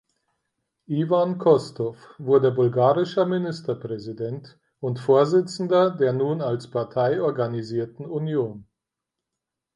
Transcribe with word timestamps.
Iwan 0.87 1.37
Kostow 1.37 1.95
wurde 2.17 2.51
bulgarischer 2.51 3.27
Ministerpräsident 3.27 4.59
und 4.79 4.97
Vorsitzender 4.97 5.91
der 5.91 6.11
nun 6.11 6.41
als 6.41 6.71
Partei 6.71 7.21
organisierten 7.21 8.07
Union. 8.07 8.65